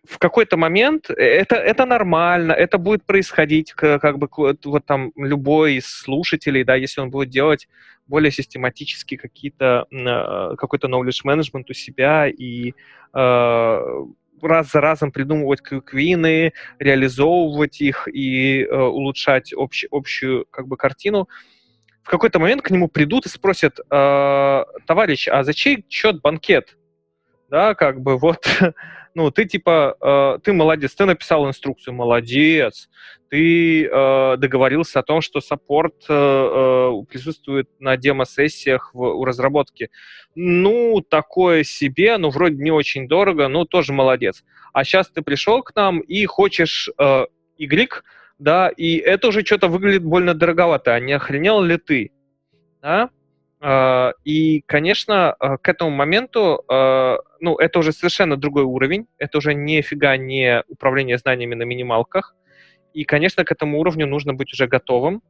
[0.07, 5.75] в какой-то момент э, это, это нормально, это будет происходить, как бы вот там любой
[5.75, 7.67] из слушателей, да, если он будет делать
[8.07, 12.73] более систематически какие-то, а, какой-то knowledge management у себя и
[13.13, 14.05] э,
[14.41, 21.29] раз за разом придумывать квины, реализовывать их и э, улучшать общ, общую как бы картину,
[22.03, 26.75] в какой-то момент к нему придут и спросят, э, товарищ, а за чей счет банкет?
[27.49, 28.47] Да, как бы вот
[29.13, 32.89] ну, ты типа, э, ты молодец, ты написал инструкцию, молодец,
[33.30, 39.89] ты э, договорился о том, что саппорт э, э, присутствует на демо-сессиях в, у разработки.
[40.36, 44.43] Ну, такое себе, ну, вроде не очень дорого, ну, тоже молодец.
[44.74, 47.26] А сейчас ты пришел к нам и хочешь э,
[48.41, 52.12] да, и это уже что-то выглядит больно дороговато, а не охренел ли ты?
[52.82, 53.12] Да?
[53.63, 59.38] А, и, конечно, а, к этому моменту, а, ну, это уже совершенно другой уровень, это
[59.38, 62.36] уже нифига не управление знаниями на минималках.
[62.93, 65.21] И, конечно, к этому уровню нужно быть уже готовым,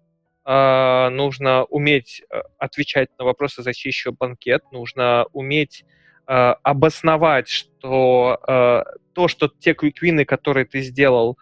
[0.44, 2.24] нужно уметь
[2.58, 5.86] отвечать на вопросы, за чей еще банкет, нужно уметь
[6.26, 11.38] обосновать, что то, что те квиквины, которые ты сделал,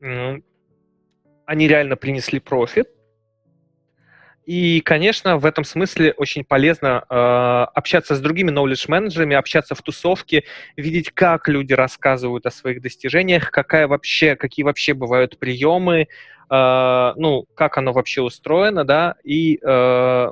[0.00, 2.88] они реально принесли профит,
[4.46, 9.80] и, конечно, в этом смысле очень полезно э, общаться с другими knowledge менеджерами, общаться в
[9.82, 10.44] тусовке,
[10.76, 16.08] видеть, как люди рассказывают о своих достижениях, какая вообще, какие вообще бывают приемы,
[16.50, 20.30] э, ну, как оно вообще устроено, да, и э,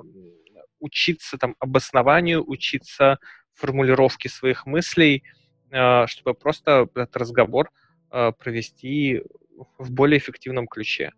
[0.79, 3.18] учиться там обоснованию, учиться
[3.55, 5.22] формулировке своих мыслей,
[5.70, 7.70] э, чтобы просто этот разговор
[8.11, 9.22] э, провести
[9.79, 11.12] в более эффективном ключе.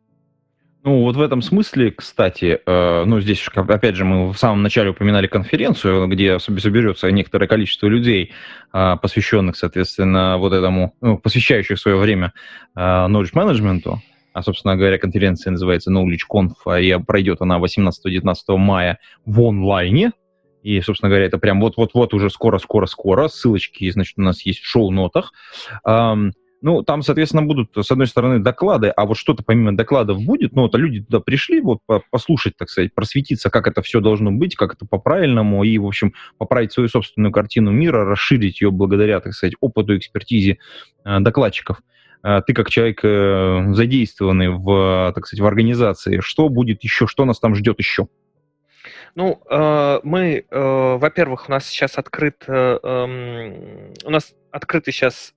[0.84, 4.90] Ну, вот в этом смысле, кстати, э, ну, здесь, опять же, мы в самом начале
[4.90, 8.32] упоминали конференцию, где соберется некоторое количество людей,
[8.74, 12.34] э, посвященных, соответственно, вот этому, ну, посвящающих свое время
[12.76, 13.96] э, knowledge management,
[14.34, 20.12] а, собственно говоря, конференция называется Knowledge Conf, и пройдет она 18-19 мая в онлайне,
[20.62, 25.32] и, собственно говоря, это прям вот-вот-вот уже скоро-скоро-скоро, ссылочки, значит, у нас есть в шоу-нотах.
[26.64, 30.62] Ну, там, соответственно, будут, с одной стороны, доклады, а вот что-то помимо докладов будет, ну,
[30.62, 34.72] вот люди туда пришли, вот, послушать, так сказать, просветиться, как это все должно быть, как
[34.72, 39.56] это по-правильному, и, в общем, поправить свою собственную картину мира, расширить ее благодаря, так сказать,
[39.60, 40.56] опыту, экспертизе
[41.04, 41.82] э, докладчиков.
[42.22, 47.26] Э, ты как человек э, задействованный в, так сказать, в организации, что будет еще, что
[47.26, 48.08] нас там ждет еще?
[49.14, 55.34] Ну, э, мы, во-первых, у нас сейчас открыт, э, э, у нас открытый сейчас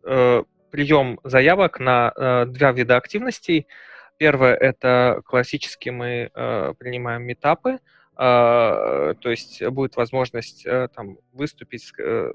[0.72, 3.68] прием заявок на э, два вида активностей.
[4.18, 7.78] Первое это классически мы э, принимаем метапы, э,
[8.18, 12.32] то есть будет возможность э, там выступить э,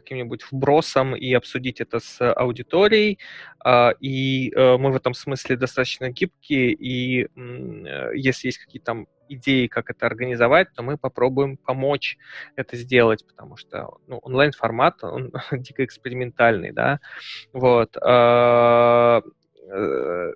[0.00, 3.18] каким-нибудь вбросом и обсудить это с аудиторией.
[3.64, 9.06] Э, и э, мы в этом смысле достаточно гибкие, и э, если есть какие-то там
[9.28, 12.16] идеи, как это организовать, то мы попробуем помочь
[12.56, 17.00] это сделать, потому что ну, онлайн-формат, он дико экспериментальный, да,
[17.52, 17.96] вот.
[18.02, 19.22] А,
[19.70, 20.32] э,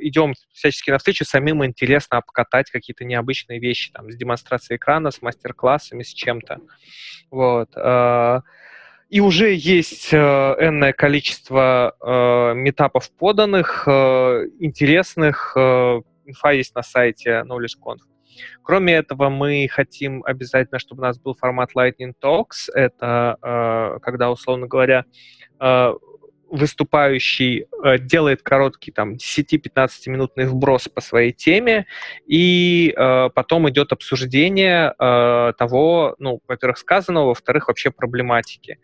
[0.00, 6.02] идем всячески навстречу, самим интересно обкатать какие-то необычные вещи, там, с демонстрацией экрана, с мастер-классами,
[6.02, 6.60] с чем-то,
[7.30, 7.70] вот.
[9.12, 16.82] И уже есть э, энное количество э, метапов поданных, э, интересных, э, инфа есть на
[16.82, 17.98] сайте KnowledgeConf.
[18.62, 22.70] Кроме этого, мы хотим обязательно, чтобы у нас был формат Lightning Talks.
[22.72, 25.04] Это э, когда, условно говоря,
[25.60, 25.92] э,
[26.52, 31.86] выступающий э, делает короткий там 10-15 минутный вброс по своей теме,
[32.26, 38.78] и э, потом идет обсуждение э, того, ну, во-первых, сказанного, во-вторых, вообще проблематики.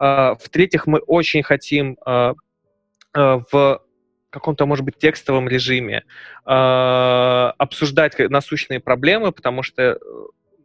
[0.00, 2.34] Э, в-третьих, мы очень хотим э,
[3.14, 3.82] э, в
[4.30, 6.04] каком-то, может быть, текстовом режиме
[6.46, 6.50] э,
[7.58, 9.96] обсуждать насущные проблемы, потому что э,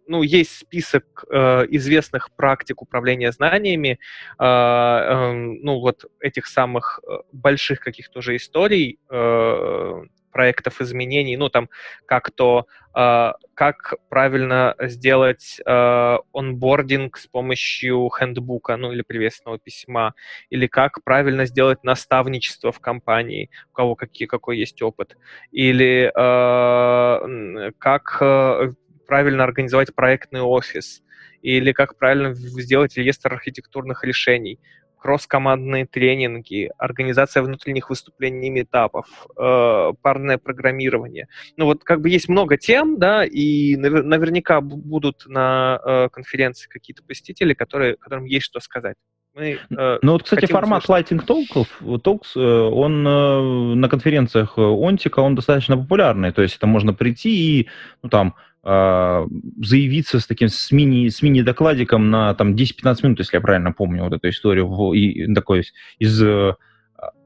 [0.07, 3.99] ну, есть список э, известных практик управления знаниями,
[4.39, 11.47] э, э, ну, вот этих самых э, больших каких-то уже историй, э, проектов изменений, ну,
[11.49, 11.69] там,
[12.05, 20.13] как то, э, как правильно сделать э, онбординг с помощью хендбука, ну, или приветственного письма,
[20.49, 25.15] или как правильно сделать наставничество в компании, у кого какие, какой есть опыт,
[25.51, 28.71] или э, как э,
[29.13, 31.03] правильно организовать проектный офис,
[31.43, 34.59] или как правильно сделать реестр архитектурных решений
[34.97, 39.05] кросс-командные тренинги, организация внутренних выступлений метапов,
[39.37, 41.27] э, парное программирование.
[41.57, 46.67] Ну вот как бы есть много тем, да, и навер- наверняка будут на э, конференции
[46.67, 48.95] какие-то посетители, которые, которым есть что сказать.
[49.35, 51.67] Мы, э, ну вот, кстати, формат Lighting Talks,
[52.01, 57.59] Talks, э, он э, на конференциях Онтика, он достаточно популярный, то есть это можно прийти
[57.59, 57.69] и,
[58.01, 63.35] ну там, заявиться с таким с мини с мини докладиком на там 10-15 минут, если
[63.35, 65.65] я правильно помню вот эту историю в, и, такой
[65.99, 66.55] из э,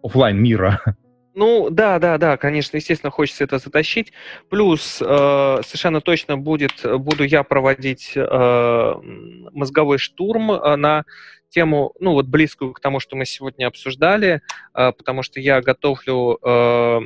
[0.02, 0.82] офлайн мира.
[1.40, 4.12] Ну да, да, да, конечно, естественно, хочется это затащить.
[4.50, 8.94] Плюс э, совершенно точно будет буду я проводить э,
[9.54, 11.04] мозговой штурм э, на
[11.50, 14.42] тему, ну вот близкую к тому, что мы сегодня обсуждали,
[14.74, 17.02] э, потому что я готовлю э,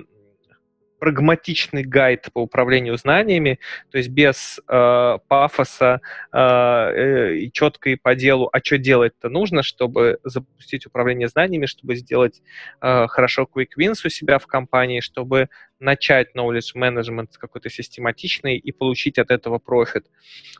[1.02, 3.58] прагматичный гайд по управлению знаниями,
[3.90, 6.00] то есть без э, пафоса
[6.32, 11.66] э, э, и четко и по делу, а что делать-то нужно, чтобы запустить управление знаниями,
[11.66, 12.44] чтобы сделать
[12.82, 18.72] э, хорошо quick wins у себя в компании, чтобы начать knowledge management какой-то систематичный и
[18.72, 20.06] получить от этого профит.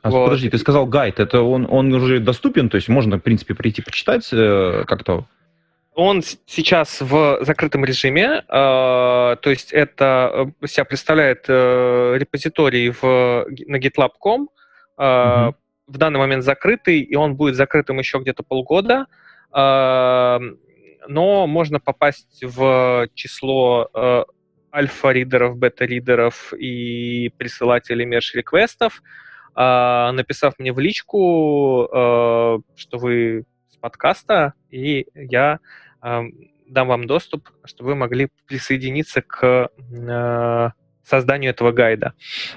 [0.02, 0.26] А, вот.
[0.26, 3.84] Подожди, ты сказал гайд, это он, он уже доступен, то есть можно, в принципе, прийти
[3.84, 5.28] почитать э, как-то?
[5.94, 13.46] Он сейчас в закрытом режиме, э, то есть это э, себя представляет э, репозиторий в,
[13.68, 14.50] на gitlab.com,
[14.98, 15.54] э, mm
[15.88, 19.08] в данный момент закрытый, и он будет закрытым еще где-то полгода,
[19.54, 20.40] э,
[21.08, 24.24] но можно попасть в число э,
[24.74, 29.02] альфа-ридеров, бета-ридеров и присылателей мерш-реквестов,
[29.54, 33.44] э, написав мне в личку, э, что вы
[33.82, 35.60] подкаста, и я
[36.02, 36.22] э,
[36.68, 40.70] дам вам доступ, чтобы вы могли присоединиться к э,
[41.04, 42.14] созданию этого гайда.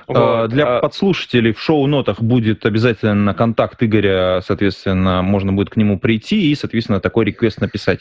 [0.07, 0.51] А, вот.
[0.51, 6.51] Для а подслушателей в шоу-нотах будет обязательно контакт Игоря, соответственно, можно будет к нему прийти
[6.51, 8.01] и, соответственно, такой реквест написать.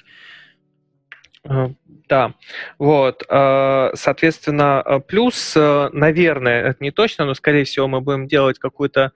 [2.13, 2.33] Э, да,
[2.77, 8.59] вот, э, соответственно, э, плюс, наверное, это не точно, но, скорее всего, мы будем делать
[8.59, 9.11] какую-то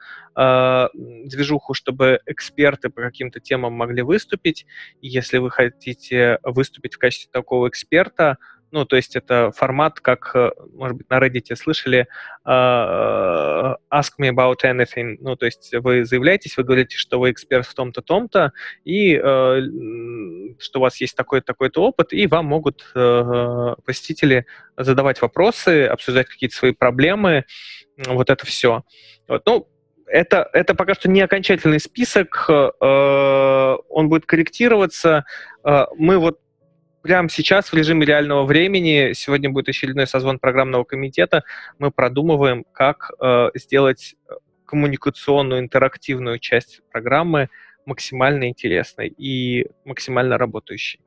[0.93, 4.67] движуху, чтобы эксперты по каким-то темам могли выступить.
[5.01, 8.37] Если вы хотите выступить в качестве такого эксперта,
[8.71, 12.07] Ну, то есть это формат, как, э, может быть, на Reddit слышали,
[12.45, 15.15] uh, ask me about anything.
[15.21, 18.51] Ну, то есть вы заявляетесь, вы говорите, что вы эксперт в том-то, том-то,
[18.83, 25.21] и uh, что у вас есть такой-то, такой-то опыт, и вам могут uh, посетители задавать
[25.21, 27.45] вопросы, обсуждать какие-то свои проблемы,
[28.05, 28.83] вот это все.
[29.29, 29.69] Вот, ну,
[30.07, 35.25] это, это пока что не окончательный список, он будет корректироваться.
[35.97, 36.39] Мы вот
[37.07, 41.43] прямо сейчас в режиме реального времени, сегодня будет очередной созвон программного комитета,
[41.79, 44.33] мы продумываем, как э, сделать э,
[44.65, 47.47] коммуникационную, интерактивную часть программы
[47.85, 50.99] максимально интересной и максимально работающей.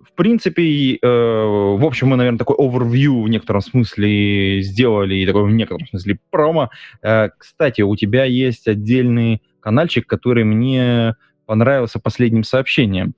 [0.00, 5.44] В принципе, э, в общем, мы, наверное, такой overview в некотором смысле сделали, и такой
[5.44, 6.70] в некотором смысле промо.
[7.00, 11.14] Э, кстати, у тебя есть отдельный каналчик, который мне
[11.46, 13.14] понравился последним сообщением.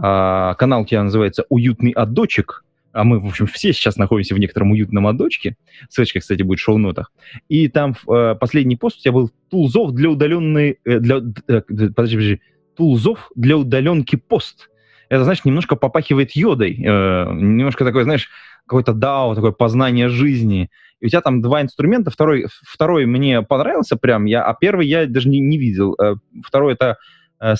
[0.00, 4.38] А, канал у тебя называется «Уютный отдочек», а мы, в общем, все сейчас находимся в
[4.38, 5.56] некотором уютном отдочке.
[5.88, 7.12] Ссылочка, кстати, будет в шоу-нотах.
[7.48, 11.18] И там э, последний пост у тебя был «Тулзов для удаленной...» э, для,
[11.48, 12.40] э, подожди, подожди.
[12.76, 14.70] «Тулзов для удаленки пост».
[15.10, 16.74] Это, знаешь, немножко попахивает йодой.
[16.82, 18.28] Э, немножко такое, знаешь,
[18.66, 20.70] какое-то дао, такое познание жизни.
[21.00, 22.10] И у тебя там два инструмента.
[22.10, 25.94] Второй, второй мне понравился прям, я, а первый я даже не, не видел.
[26.02, 26.96] Э, второй это
[27.38, 27.54] э,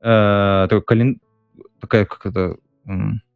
[0.00, 1.20] э, такой кален...
[1.80, 2.56] такая, как это,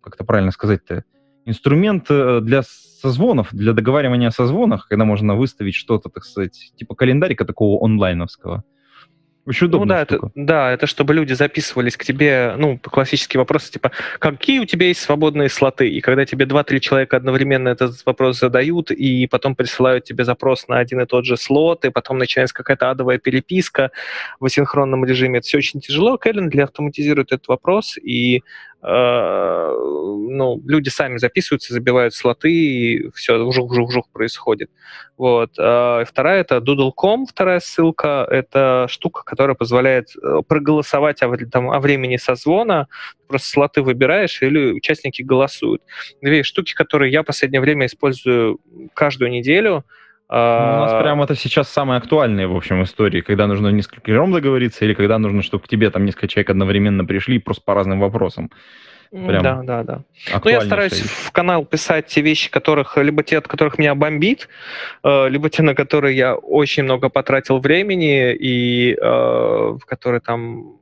[0.01, 1.05] как это правильно сказать-то,
[1.45, 6.95] инструмент э, для созвонов, для договаривания о созвонах, когда можно выставить что-то, так сказать, типа
[6.95, 8.65] календарика такого онлайновского.
[9.45, 9.87] Очень удобно.
[9.87, 13.91] Ну да это, да, это чтобы люди записывались к тебе, ну, классические вопросы, типа,
[14.21, 15.89] какие у тебя есть свободные слоты?
[15.89, 20.79] И когда тебе 2-3 человека одновременно этот вопрос задают, и потом присылают тебе запрос на
[20.79, 23.91] один и тот же слот, и потом начинается какая-то адовая переписка
[24.39, 26.17] в асинхронном режиме, это все очень тяжело.
[26.23, 28.43] для автоматизирует этот вопрос, и
[28.85, 34.71] ну, люди сами записываются, забивают слоты, и все, вжух-вжух-вжух происходит.
[35.17, 35.53] Вот.
[35.59, 38.27] А вторая— это Doodle.com, вторая ссылка.
[38.29, 42.89] Это штука, которая позволяет э, проголосовать о, там, о времени созвона.
[43.29, 45.83] Просто слоты выбираешь, или участники голосуют.
[46.21, 48.59] Две штуки, которые я в последнее время использую
[48.95, 49.85] каждую неделю—
[50.35, 54.33] у нас а, прям это сейчас самое актуальное, в общем, истории, когда нужно несколько ром
[54.33, 58.01] договориться, или когда нужно, чтобы к тебе там несколько человек одновременно пришли просто по разным
[58.01, 58.51] вопросам.
[59.11, 60.03] Прям да, да, да.
[60.43, 61.11] Ну, я стараюсь стоит.
[61.11, 64.49] в канал писать те вещи, которых, либо те, от которых меня бомбит,
[65.05, 70.79] э, либо те, на которые я очень много потратил времени, и э, в которые там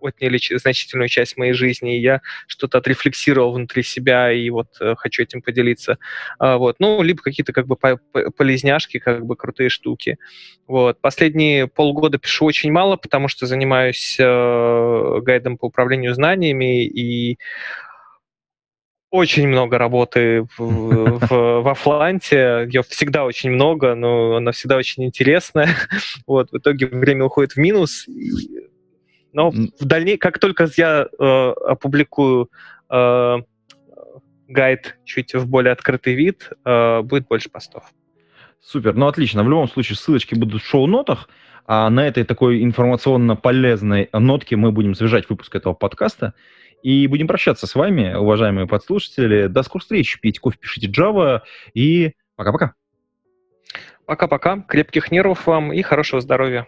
[0.00, 5.22] отняли значительную часть моей жизни, и я что-то отрефлексировал внутри себя, и вот э, хочу
[5.22, 5.98] этим поделиться.
[6.38, 6.76] А, вот.
[6.78, 10.18] Ну, либо какие-то как бы полезняшки, как бы крутые штуки.
[10.66, 11.00] Вот.
[11.00, 17.38] Последние полгода пишу очень мало, потому что занимаюсь э, гайдом по управлению знаниями, и
[19.10, 22.68] очень много работы в, в, в Афланте.
[22.70, 25.74] Ее всегда очень много, но она всегда очень интересная.
[26.26, 28.06] Вот, в итоге время уходит в минус.
[29.38, 32.50] Но в дальнейшем, как только я э, опубликую
[32.90, 33.36] э,
[34.48, 37.84] гайд чуть в более открытый вид, э, будет больше постов.
[38.60, 39.44] Супер, ну отлично.
[39.44, 41.28] В любом случае ссылочки будут в шоу-нотах,
[41.66, 46.34] а на этой такой информационно полезной нотке мы будем завершать выпуск этого подкаста.
[46.82, 49.46] И будем прощаться с вами, уважаемые подслушатели.
[49.46, 50.18] До скорых встреч.
[50.20, 51.42] Пейте кофе, пишите Java.
[51.74, 52.74] И пока-пока.
[54.04, 54.62] Пока-пока.
[54.62, 56.66] Крепких нервов вам и хорошего здоровья.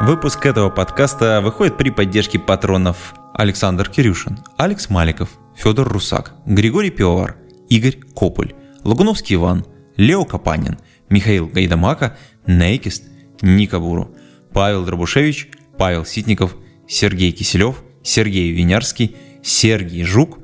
[0.00, 7.36] Выпуск этого подкаста выходит при поддержке патронов Александр Кирюшин, Алекс Маликов, Федор Русак, Григорий Пивовар,
[7.70, 9.64] Игорь Кополь, Лагуновский Иван,
[9.96, 10.78] Лео Капанин,
[11.08, 13.04] Михаил Гайдамака, Нейкист,
[13.40, 14.14] Ника Буру,
[14.52, 20.38] Павел Дробушевич, Павел Ситников, Сергей Киселев, Сергей Винярский, Сергей Жук,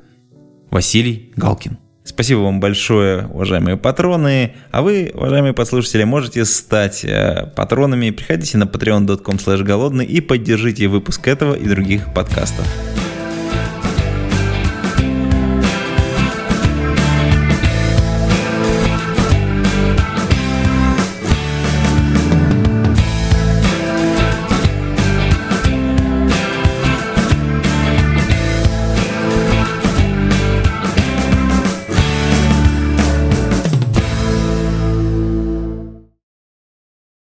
[0.71, 1.77] Василий Галкин.
[2.03, 4.55] Спасибо вам большое, уважаемые патроны.
[4.71, 8.09] А вы, уважаемые подслушатели, можете стать э, патронами.
[8.09, 12.65] Приходите на patreon.com голодный и поддержите выпуск этого и других подкастов.